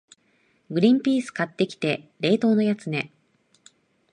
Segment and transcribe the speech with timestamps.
[0.71, 3.13] グリンピース買ってきて、冷凍のやつね。